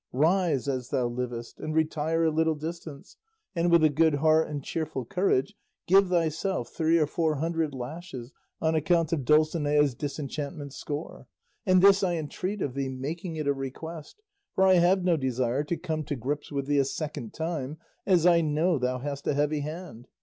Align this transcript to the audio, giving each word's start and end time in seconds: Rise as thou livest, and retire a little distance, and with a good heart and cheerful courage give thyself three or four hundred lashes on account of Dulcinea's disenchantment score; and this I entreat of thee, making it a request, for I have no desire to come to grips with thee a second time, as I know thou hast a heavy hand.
Rise 0.13 0.67
as 0.67 0.89
thou 0.89 1.05
livest, 1.07 1.59
and 1.59 1.75
retire 1.75 2.23
a 2.23 2.31
little 2.31 2.55
distance, 2.55 3.17
and 3.55 3.69
with 3.69 3.83
a 3.83 3.89
good 3.91 4.15
heart 4.15 4.47
and 4.49 4.63
cheerful 4.63 5.05
courage 5.05 5.53
give 5.85 6.09
thyself 6.09 6.69
three 6.69 6.97
or 6.97 7.05
four 7.05 7.35
hundred 7.35 7.75
lashes 7.75 8.31
on 8.59 8.73
account 8.73 9.13
of 9.13 9.25
Dulcinea's 9.25 9.93
disenchantment 9.93 10.73
score; 10.73 11.27
and 11.67 11.83
this 11.83 12.01
I 12.01 12.15
entreat 12.15 12.63
of 12.63 12.73
thee, 12.73 12.89
making 12.89 13.35
it 13.35 13.45
a 13.45 13.53
request, 13.53 14.23
for 14.55 14.63
I 14.65 14.77
have 14.77 15.03
no 15.03 15.17
desire 15.17 15.63
to 15.65 15.77
come 15.77 16.03
to 16.05 16.15
grips 16.15 16.51
with 16.51 16.65
thee 16.65 16.79
a 16.79 16.85
second 16.85 17.35
time, 17.35 17.77
as 18.03 18.25
I 18.25 18.41
know 18.41 18.79
thou 18.79 18.97
hast 18.97 19.27
a 19.27 19.35
heavy 19.35 19.59
hand. 19.59 20.07